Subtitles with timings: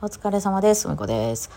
[0.00, 0.86] お疲れ様です。
[0.86, 1.50] みこです。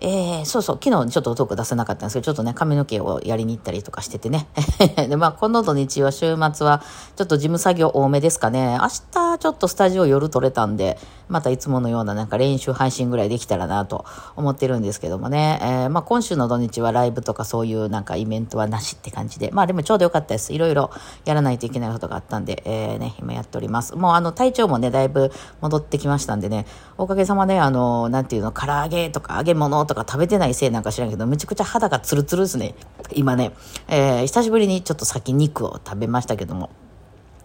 [0.00, 4.46] えー、そうそう、昨日ちょっとトーク出せなかったんですけど、ちょっとね、髪の毛をやりに行ったりとかしててね。
[5.08, 6.82] で、まあ、この土日は週末は、
[7.16, 8.78] ちょっと事務作業多めですかね。
[8.80, 14.04] 明日、ちょっとスタジオ夜撮れたんで、またいつものようななんか練習配信ぐらいできたらなと
[14.36, 15.58] 思ってるんですけどもね。
[15.62, 19.50] えー、まあ、今週の土日はライブとかそういうなんかイベントはなしって感じで。
[19.52, 20.52] まあ、でもちょうどよかったです。
[20.52, 20.90] いろいろ
[21.24, 23.96] やらないといけないことがあったんで、えー、ね、今やっております。
[23.96, 26.66] もうあの、体調もね、だいぶ戻ってきましたんでね、
[26.98, 32.74] おかげさまで、あの、なんていうの、唐揚げとか揚げ物とか食べてないせいなんか知らんけど、めちゃくちゃ肌がツルツルですね。
[33.12, 33.52] 今ね、
[33.88, 36.70] えー、久しぶりにちょっと先肉を食べましたけども、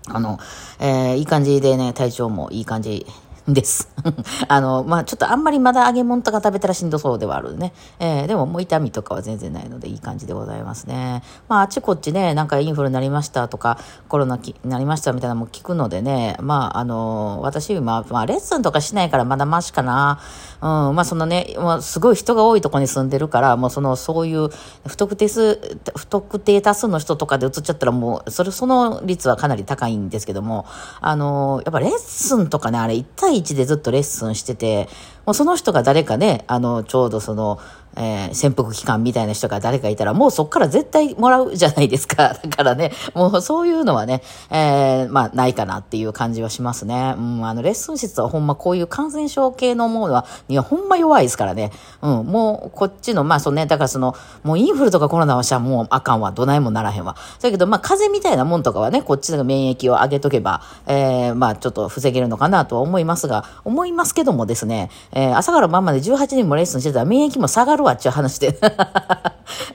[0.07, 0.39] あの、
[0.79, 3.05] えー、いい感じでね、体調もいい感じ
[3.53, 3.89] です。
[4.47, 7.73] あの、まあ、ちょっとあんまりまだ揚げ物とか食べたらしんどそうではあるね。
[7.99, 11.23] えー、でももう痛みとかは全然ないのでいい感じでございますね。
[11.47, 13.77] まあ、あっちこっちね、なんかインフルになりましたとか、
[14.07, 20.19] コロナになりましたみたいなのも聞くのでね、まあ、あの、私今、まあ、レッスンとかしないからまだマシかな。
[20.61, 24.49] うん、まあ、そのね、もうすごい人が多いとこに住んでるから、もうその、そういう
[24.85, 25.55] 不特定数、
[25.95, 30.65] 不特定多数の人とかで移っちゃったらもう、それ、その率はかなり高いんですけども、
[31.01, 34.87] あの、やっぱレッスンとかね、あれ1対1でずっとレッスンしてて、
[35.25, 37.59] もうその人が誰かね、あの、ちょうどその、
[37.95, 42.35] えー、潜伏期間みたいな人が誰かいたら、もうそっから絶対もらうじゃないですか。
[42.43, 47.15] だからね、もうそういうのはね、えー、まあ、ないかなっていう感じはしますね。
[47.17, 51.71] うん、あの、レッスン室はほんまこういう感染症系のものは、いや、ほんま弱いですからね。
[52.01, 57.15] うん、もう、こっちの、まあ、そうね、だからその、もうインフルとかコロナはしゃもうあかんわ、どないもならへんわ。
[57.41, 68.11] だけど、まあ、風邪みたいなもんとかはね、こっちの免疫を上げとけば、えー、まあ、ちょっと防げるのかなとは思いますが、思いますけどもですね、えー、朝から晩まで18人もレッスンしてたら免疫も下がるわってい。
[68.11, 68.59] う話で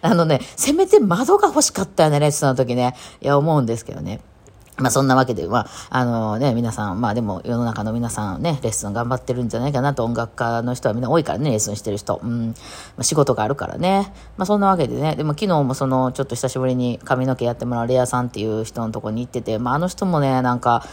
[0.03, 2.95] あのね、せめて窓が欲しかったよね、レッスンの時ね。
[3.21, 3.27] い。
[3.27, 4.21] や、思うんですけどね。
[4.77, 9.73] まあそんなわけで、まあ、あのね、皆さん、まあでも世の中の皆さんね、レッスン頑張ってるんじゃない。
[9.73, 11.25] かなと、音楽家の人はみんな多い。
[11.25, 12.21] からね、レッスンしてる人。
[12.23, 12.49] うん。
[12.49, 12.55] ま
[12.99, 14.13] あ、仕事があるからね。
[14.37, 18.45] まあそんなわけでね、でも昨日もその、ちょっと久しぶりに髪の毛やってもらうレアさんってい。
[18.47, 20.85] う人のとこに行ってて、まああの人もね、なんか、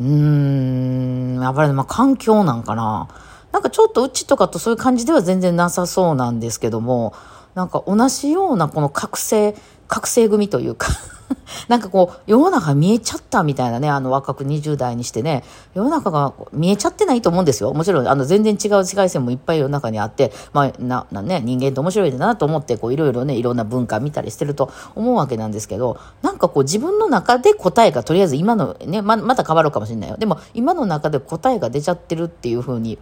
[0.00, 3.08] うーん、やっぱりまあ環境なんかな。
[3.52, 7.14] なんかちょっとうちとかとそういう感じでは全然なさそうなんですけども、
[7.54, 9.54] なんか同じようなこの覚醒、
[9.88, 10.88] 覚醒組というか
[11.68, 17.72] なんかこう、世の中見えちゃったみたいなね、あの若く20代にしてね、世の中が見えちゃってないと思うんですよ。
[17.72, 30.16] もちろん、あの全然違う紫外線もいっぱい世の中にあって、まあ、な、なね、人間って面白いんだなと思って、こういろいろね、いろんな文化見たりしてると思うわけなんですけど、なんかこう自分の中で答えがとりあえず今のね、ま、また変わるかもしれないよ。
[30.16, 32.98] でも今の中で答えが出ちゃってるっていうふうに、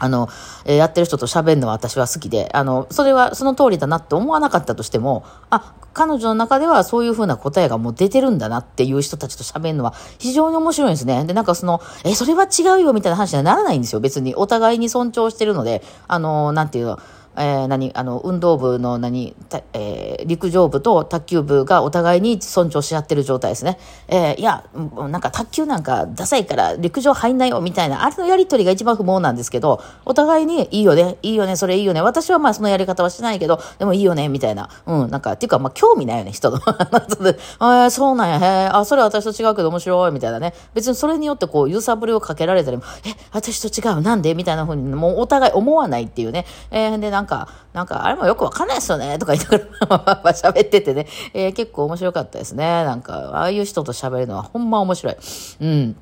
[0.00, 0.28] あの、
[0.64, 11.24] えー、やってる人と喋るのは私は好きで、あの、それはその通りだなって思わなかったとしても、あ、彼女の中ではそういうふうな答えがもう出てるんだなっていう人たちと喋るのは非常に面白いんですね。
[11.24, 14.00] で、なんかその、え、それは違うよみたいな話にはならないんですよ。
[14.00, 14.34] 別に。
[14.34, 16.98] お互いに尊重してるので、あの、なんていうの、
[17.36, 19.34] えー、何、あの、運動部の何、
[19.72, 23.78] えー、陸上部と卓球部がお互いに尊重し合ってる状態ですね。
[24.08, 24.64] えー、いや、
[25.08, 32.02] なんか卓球なんかダサいから陸上入んないよみたいな、あれのやりとりが一番不毛なんですけど、お互いにいいよね、いいよね、それいいよね。
[32.02, 34.68] 私はまあそのやり方はしないけど、でもいいよね、みたいな。
[34.86, 36.58] うん、なんか、っていうかまあ興味ないよね、人の。
[37.58, 40.52] あそうなんや、へあ、それ私と違うけど面白い、みたいなね。
[40.74, 44.34] 別にそれによってこう、揺さぶりをかけられたりも、え、私と違う、なんで？
[44.34, 46.44] みたいな風に、もうお互い思わないっていうね。
[46.70, 52.84] えー、で、なんか、なんか、あれもよくわかんないですよね、とか言いながら 喋っててね、えー、結構面白かったですね。
[52.84, 55.16] なんか、ああいう人と喋るのはほんま面白い。
[55.60, 55.96] うん。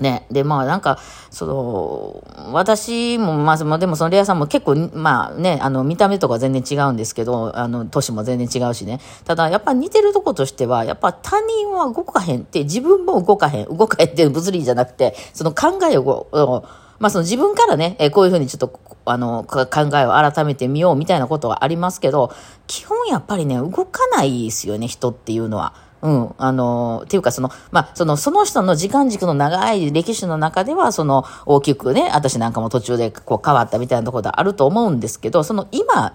[0.00, 0.24] ね。
[0.30, 0.98] で、まあなんか、
[1.30, 9.00] その、私も、まあ、でもそのレアさんも結構、まあね、あの、見た目とか全然違うんですけど、あの、年も全然違うしね。
[9.24, 16.64] ただ、やっぱ似てるとことしては、やっぱ他人は動かへんって、自分も動かへん、動かへんっていう物理じゃなくて、その考えを、
[17.02, 18.68] まあその自分からね、えこういうふうにちょっと、
[19.04, 22.32] あの、考えを改めてみようみたいなことはありますけど、
[22.66, 25.74] 基本やっぱりね、動かないですよね、人っていうのは。
[26.02, 36.14] うん、あの、っていうかその、まあ、その、その人の時間軸の長い歴史の中では、その、大きくね、私なんかも途中でこう変わったみたいなところであると思うんですけど、その今、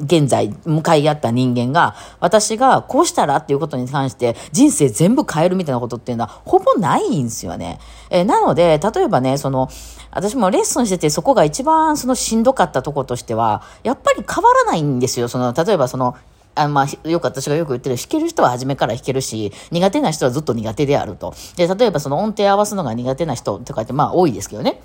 [0.00, 7.80] 現在、向かい合った人間が、私がこうしたらっていうことに関して、人生全部変えるみたいなことっていうのは、ほぼないんですよね。
[8.08, 9.68] えー、なので、例えばね、その、
[10.12, 15.28] 私もレッスンしてて、そこが一番そのしんどかったとことしては、やっぱり変わらないんですよ。
[15.28, 16.16] その、例えばその、
[16.54, 21.34] あまあ、よく私がよく言ってる、弾ける人は初めから弾けるし、苦手な人はずっと苦手であると。
[21.56, 24.80] で、例えばその音程合わすのが苦手な人とかって、まあ多いですけどね。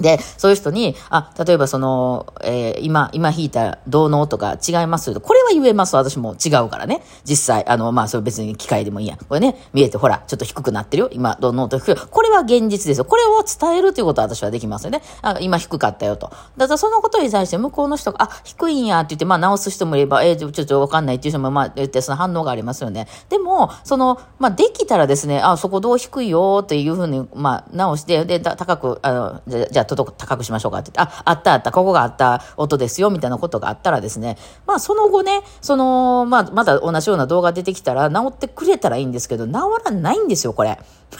[0.00, 5.96] で、そういう人に、あ、例えばその、えー、今、今弾いた銅の音が違いますこれは言えます。
[5.96, 7.02] 私も違うからね。
[7.24, 9.18] 実際、あの、まあ、それ別に機械でもいいやん。
[9.18, 11.08] これね、見えて、ほら、ちょっと低くなってるよ。
[11.12, 11.94] 今、銅の音低い。
[11.94, 13.04] これは現実ですよ。
[13.04, 15.02] これを伝えるということは私はできますよね。
[15.20, 16.30] あ今低かったよと。
[16.56, 23.06] だからそのことに対して向こうの人が、あ、低いんやって言って、まあ、直す人もいれば、えー、ちょっとわかんないっていう人も、まあ、言って、その反応がありますよね。
[23.28, 34.36] でも、その、まあ、できたらですね、あ、そこどう低いよっていうふうに、まあ、直して、で、高く、あの、じゃあ、届く、高くしましょうかって言って、あ、あったあった、ここがあった音ですよ、みたいなことがあったらですね、
[34.66, 39.52] まあその後ね、その、まあまだ同じような動画出てきたら治ってくれたらいいんですけど、治
[39.84, 40.78] らないんですよ、これ。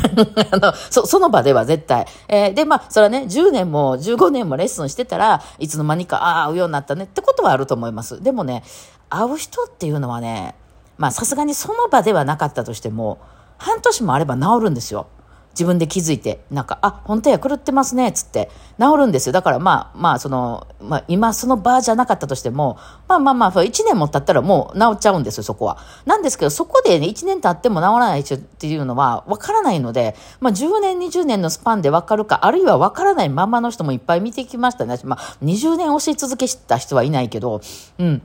[0.50, 2.06] あのそその場では絶対。
[2.28, 8.22] えー、で、まあ、それはね、10年も15年もレッスンしてたらいつの間にか、ああ、会うようになったねってことはあると思います。
[8.22, 8.62] でもね、
[9.10, 10.54] 会う人っていうのはね、
[10.96, 13.18] まあ、さすがにその場ではなかったとしても、
[13.58, 15.06] 半年もあれば治るんですよ。
[15.52, 18.50] 自分で気づいて、なんか、あ、本当や、狂ってますね、つって、
[18.80, 19.32] 治るんですよ。
[19.32, 22.78] だからまあ、まあ、その、まあ、今その場じゃなかったとしても、
[23.08, 25.78] まあまあまあ、1年も経ったらもう治っちゃうんですよ、そこは。
[26.06, 34.98] なんですけど、そこでね、1年経っても治らないっていうのは分からないので、まあ、10年、20年のスパンで分かるか、あるいは分からないままの人もいっぱい見てきましたね。
[35.04, 37.60] まあ、20年教え続けした人はいないけど、
[37.98, 38.22] うん。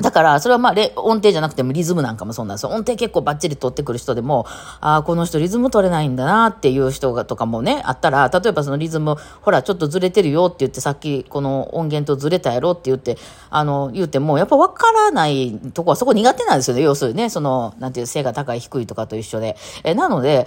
[0.00, 2.70] だから、それはまあ、音程じゃなくてもリズムなんかもそうなんですよ。
[2.70, 4.46] 音程結構バッチリ取ってくる人でも、
[4.80, 13.18] ああ、この人リズム取れないんだなっていう人がとかもね、あったら、例えばそのリズム、ほら、ちょっとずれてるよって言って、さっきこの音源とずれたやろって言って、
[13.50, 16.82] あの、言うても、やっぱ分からないとこはそこ苦手なんですよね。
[16.82, 19.56] 要するにね、その、なんていう、背が高い低いとかと一緒で。
[19.84, 20.46] え、なので、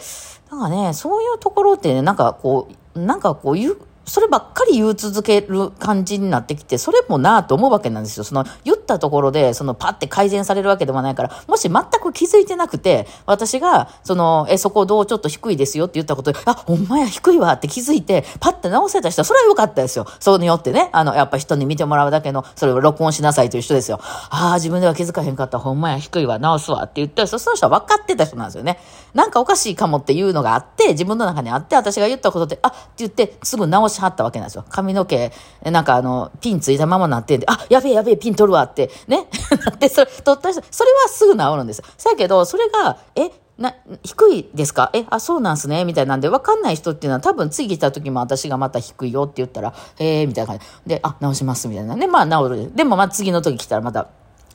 [0.49, 3.57] なんかね、そういうところってね、なんかこう、なんかこう、
[4.05, 8.23] そればっかり言う続ける感じになってきて、それもなぁと思うわけなんですよ。
[8.23, 20.05] その、言ったところで、その、パって改善されるわけでもないから、もし全く気づいてなくて、私が、その、え、そこどうちょっと低いですよって言ったことで、あ、ほんまや低いわって気づいて、パって直せた人は、それは良かったですよ。
[20.19, 23.99] それによってね、あの、やっぱ人に見てもらうだけの、それを録音しなさいという人ですよ。
[24.29, 28.79] ああ、自分では気づかへんかった、ほんまや低いわ、直すわって言って、その人は分かってた人なんですよね。
[29.13, 34.65] なんかおかしいかもっていうのがあって、自分の中にあって、私が言ったことで、あって言って、すぐ直しはったわけなんですよ。
[34.69, 35.31] 髪の毛、
[35.63, 39.27] なんかあの、ピンついたままなってんで、あ、やべえやべえ、ピン取るわって、ね。
[39.79, 41.85] で、それ、取った人、それはすぐ治るんですよ。
[41.97, 44.89] そやけど、それが、え、な、低いですか？
[44.93, 52.05] え、あ、そうなんすねみたいなんで、わかんない人っていうのは多分次来た時も私がまた低いよって言ったら、えー、みたいな感じで、あ、直しますみたいなね。
[52.07, 52.75] まあ治る。
[52.75, 54.07] でもまあ次の時来たらまた、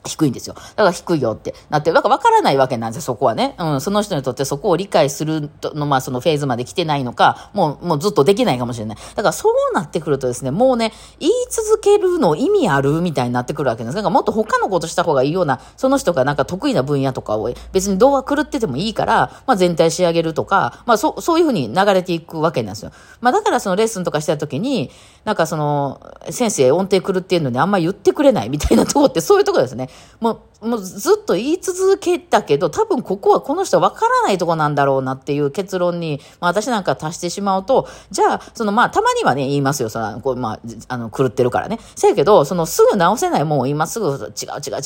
[0.05, 0.55] 低いんですよ。
[0.55, 3.55] だから低いよってなって、だから分からないわけなんですよ、そこはね。
[3.59, 8.97] うん、その人にとってそこを理解するの、まあそのフェーズまで来てないのか、もう、もうずっとできないかもしれない。
[9.15, 13.95] だからそうなってくるとですね、もうね、言い続けるの意味あるみたいになってくるわけなんです。
[13.97, 22.91] だかもっと他のことした方がいいような、その人がなんか得意な分野とかを別に動画狂っててもいいから、まあ全体仕上げるとか、まあそそういうふうに流れていくわけなんですよ。
[23.19, 24.89] まあだからそのレッスンとかした時に、
[25.25, 29.89] なんかその、先生音程狂ってんのにあんま言ってくれないみたいなとこってそういうとこですね。
[30.19, 39.89] もうもうずっと言い続けたけど、多分ここはこの人わからないとこなんだろうなっていう結論に、まあ私なんか足してしまうと、じゃあ、そのまあたまにはね、言いますよ。
[39.89, 41.79] その、こうまあ、あの、狂ってるからね。
[41.95, 44.33] せやけど、そのすぐ直せないもんを今すぐ違う違う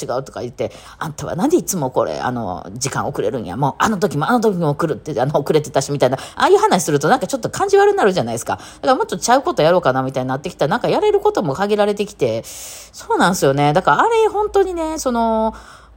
[0.02, 3.58] 違うとか言って、あんたはなんでいつもこれ、あの、時間遅れるんや。
[3.58, 8.56] もうあの時もあの時も狂って、あの、遅れてたしみたいな、ああいう話するとなんかちょっと感じ悪くなるじゃないですか。
[8.56, 13.74] だからもっとちゃうことやろうかなみたいになってきたら、なんかやれることも限られてきて、そうなんですよね。
[13.74, 15.54] だからあれ本当にね、その、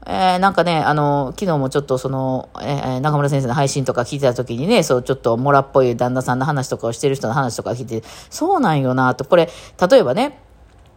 [0.06, 9.49] えー、なんかね、あの、昨日もちょっとその、えー、中村先生の配信とか聞いてた時にね、そう、ちょっともらっぽい旦那さんの話とかをしてる人の話とか聞いて、そうなんよなと、これ、
[9.91, 10.38] 例えばね、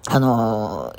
[0.08, 0.96] あの、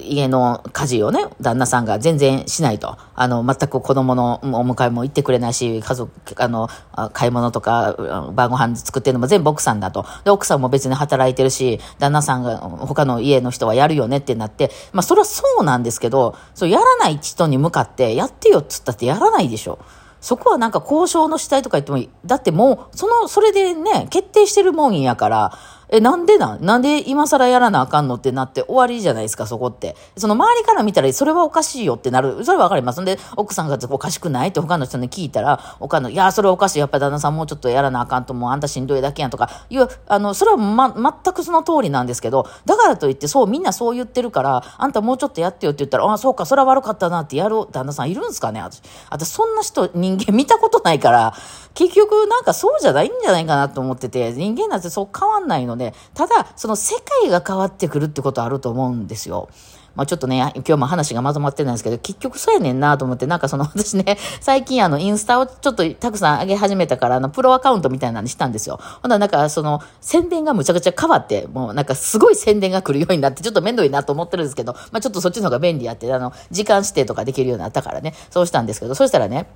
[0.00, 2.98] 家の家事をね、旦那さんが全然しないと。
[3.14, 6.68] あの、全く子供のお迎えも行ってくれないし、家族、あの、
[7.12, 7.94] 買い物とか、
[8.34, 10.04] 晩ご飯作ってるのも全部奥さんだと。
[10.24, 19.78] で、奥さんも別に働いてるし、旦那さんが他の家の人はやるよねってなって、まあ、それはそうなんですけど、そう、やらない人に向かって、やってよっつったってやらないでしょ。
[20.20, 22.12] そこはなんか交渉の主体とか言っても。
[22.26, 25.52] だってもう、その、それでね、決定してるもんやから、
[25.92, 26.64] え、なんでなん？
[26.64, 29.96] なんで今更やらなあかんのってなって終わりじゃないですか、そこって。
[30.16, 32.44] その周りから見たら、それはおかしいよってなる。
[32.44, 33.00] それはわかります。
[33.02, 36.78] んで、奥さんがおかしくないって他の人に聞いたら、他の、いや、それはおかしい。
[36.78, 40.94] やっぱり旦那さんもうちょっとやらなあかんと、もうあんたしんどいだけやんとか、いう、あの、それはま、
[41.24, 48.80] 全くその通りなんですけど、だからといって、そう、みんなそう言ってるから、あんたもうちょっとやってよって言ったら、ああ、そうか、それは悪かったなってやる旦那さんいるんですかね私。
[49.10, 51.34] 私、そんな人、人間見たことないから、
[51.74, 59.48] 結局なんかそうじゃないんじゃないかなと思ってて、人間なんてそう変わんないので、でただ、その世界が変わってくるってことあると思うんですよ。
[59.96, 68.78] まあちょっとね、今日も話がまとまってないんですけど、結局そうやねんなと思って、なんかその 私ね、最近あのインスタをちょっとたくさん上げ始めたから、あのプロアカウントみたいなのにしたんですよ。
[69.02, 79.48] ほんならなんかその宣伝がむちゃくちゃ変わって、もうなんかすごい宣伝が来るようになって、ちょっと面倒いなと思ってるんですけど、まあちょっとそっちの方が便利やって、あの、時間指定とかできるようになったからね、そうしたんですけど、そしたらね、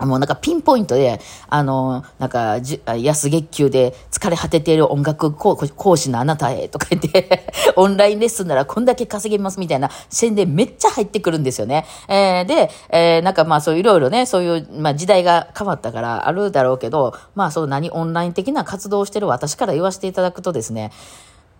[0.00, 2.58] もうなんかピンポイントで、あの、なんか、
[2.96, 7.44] 安月給で疲れ果てている音楽講師のあなたへとか言って
[7.76, 11.86] オンラインレッスンならこんだけ稼げますみたいな宣伝めっちゃ入ってくるんですよね。
[12.08, 20.90] えー、で、えー、なんかまあそういろいろね、そういう、まあ時代が変わったからあるだろうけど、まあそう何、オンライン的な活動をしてる私から言わせていただくとですね、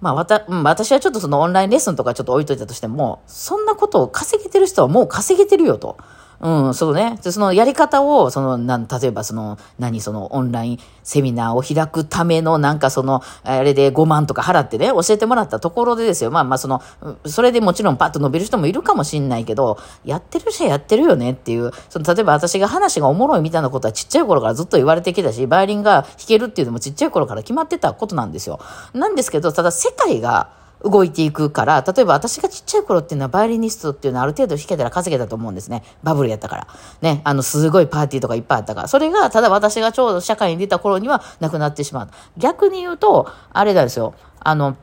[0.01, 5.97] まあ、わた、うん、私はちょっとそのオンラインレッスンとかちょっと置いといたとしても、そんなことを稼げてる人はもう稼げてるよと。
[6.43, 7.19] うん、そうね。
[7.21, 16.33] そのやり方を、その、なん、例えばその、何、その、オンラインセミナーを開くための、なんかその、あれで5万とか払ってね、教えてもらったところでですよ。
[16.33, 16.83] まあまあその、
[17.27, 28.59] それでもちろんパッと伸びる人もいるかもしんないけど、やってる人はやってるよねっていう、その、例えば私が話がおもろいみたいなことはちっちゃい頃からずっと言われてきたし、バイオリンが弾けるっていうのもちっちゃい頃から決まってたことなんですよ。
[28.95, 35.83] なんですけど、ただ世界が、動いていくから、例えば私がちっちゃい頃っていうのはバイオリニストっていうのはある程度弾けたら稼げたと思うんですね。
[36.03, 36.67] バブルやったから。
[37.01, 38.89] ね、あの、すごいパーティーとかいっぱいあったから。
[38.89, 42.09] それが、ただ私がちょうど社会に出た頃にはなくなってしまう。
[42.37, 44.15] 逆に言うと、あれなんですよ。
[44.41, 44.77] あの、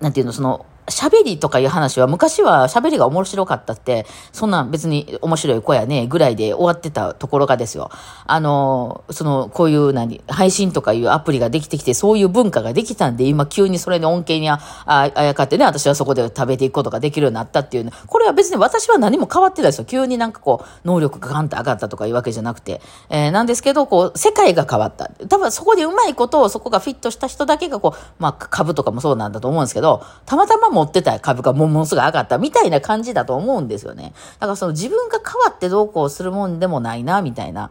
[0.00, 7.90] なんていうの、その、喋りとかいう話は、昔は喋りが面白かったって、そんな別に面白い子やね、ぐらいで終わってたところがですよ。
[8.26, 19.84] あの、その、こういう何、配信とかいうアプリができてきて、そういう文化ができたんで、今急にそれに恩恵にあああやかってね、私はそこで食べていくことができるようになったっていう、ね、これは別に私は何も変わってないですよ。
[19.84, 22.80] 急になんかこう、能力がガンと上がったとかいうわけじゃなくて。
[23.08, 25.10] えー、なんですけど、こう、世界が変わった。
[25.28, 34.12] 多分そこでうまいことをそこがフィットした人だけがこう、まあ株とかもそうなんだと思うんですけど、たまたまも持ってた株価もものすごい上がったみたいな感じだと思うんですよね。
[34.38, 37.70] だからその自分が変わってどうこうするもんでもないな、みたいな。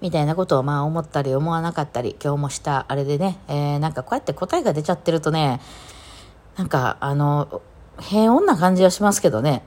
[0.00, 5.60] みたいなことをまあ思ったり思わなかったり、今日もしたあれでね、えー、なんかこうやって答えが出ちゃってるとね、
[6.56, 7.62] なんかあの、
[8.00, 9.62] 平穏な感じはしますけどね。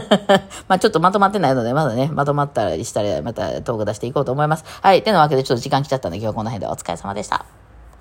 [0.68, 4.64] まあちょっとまとまってないので、まだね、まとまったりしたらまたトーク出していこうと思います。
[4.82, 5.02] はい。
[5.02, 7.63] てなわけでちょっと時間来ちゃったんで今日この辺でお疲れ様でした。